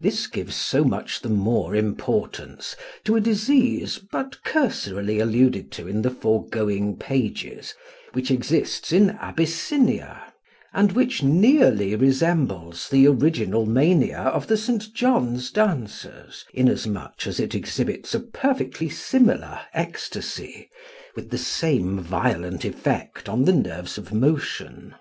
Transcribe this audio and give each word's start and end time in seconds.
This 0.00 0.26
gives 0.26 0.56
so 0.56 0.82
much 0.82 1.20
the 1.20 1.28
more 1.28 1.76
importance 1.76 2.74
to 3.04 3.14
a 3.14 3.20
disease 3.20 3.98
but 4.10 4.42
cursorily 4.42 5.20
alluded 5.20 5.70
to 5.70 5.86
in 5.86 6.02
the 6.02 6.10
foregoing 6.10 6.96
pages, 6.96 7.72
which 8.14 8.32
exists 8.32 8.92
in 8.92 9.10
Abyssinia, 9.10 10.20
and 10.72 10.90
which 10.90 11.22
nearly 11.22 11.94
resembles 11.94 12.88
the 12.88 13.06
original 13.06 13.64
mania 13.64 14.22
of 14.22 14.48
the 14.48 14.56
St. 14.56 14.92
John's 14.92 15.52
dancers, 15.52 16.44
inasmuch 16.52 17.24
as 17.28 17.38
it 17.38 17.54
exhibits 17.54 18.12
a 18.12 18.18
perfectly 18.18 18.88
similar 18.88 19.60
ecstasy, 19.72 20.68
with 21.14 21.30
the 21.30 21.38
same 21.38 22.00
violent 22.00 22.64
effect 22.64 23.28
on 23.28 23.44
the 23.44 23.52
nerves 23.54 23.98
of 23.98 24.12
motion. 24.12 24.96